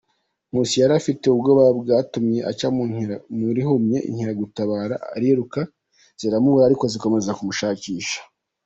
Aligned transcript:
Nkusi 0.49 0.75
yari 0.81 0.93
afite 0.99 1.23
ubwoba 1.27 1.63
bwanatumye 1.79 2.39
aca 2.51 2.67
mu 3.39 3.47
rihumye 3.57 3.97
Inkeragutabara 4.09 4.95
ariruka 5.15 5.59
ziramubura 6.21 6.63
ariko 6.65 6.83
zikomeza 6.93 7.35
kumushakisha. 7.37 8.19